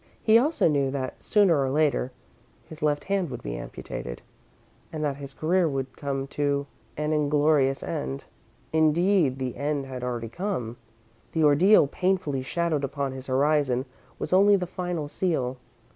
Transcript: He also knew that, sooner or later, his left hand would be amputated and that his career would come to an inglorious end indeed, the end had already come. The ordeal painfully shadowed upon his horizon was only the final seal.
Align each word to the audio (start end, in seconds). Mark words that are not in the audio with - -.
He 0.23 0.39
also 0.39 0.67
knew 0.67 0.89
that, 0.89 1.21
sooner 1.21 1.61
or 1.63 1.69
later, 1.69 2.11
his 2.67 2.81
left 2.81 3.03
hand 3.03 3.29
would 3.29 3.43
be 3.43 3.55
amputated 3.55 4.23
and 4.91 5.03
that 5.03 5.17
his 5.17 5.35
career 5.35 5.69
would 5.69 5.95
come 5.95 6.25
to 6.29 6.65
an 6.97 7.13
inglorious 7.13 7.83
end 7.83 8.25
indeed, 8.73 9.37
the 9.37 9.55
end 9.55 9.85
had 9.85 10.03
already 10.03 10.29
come. 10.29 10.77
The 11.33 11.43
ordeal 11.43 11.85
painfully 11.85 12.41
shadowed 12.41 12.83
upon 12.83 13.11
his 13.11 13.27
horizon 13.27 13.85
was 14.17 14.33
only 14.33 14.55
the 14.55 14.65
final 14.65 15.07
seal. 15.07 15.57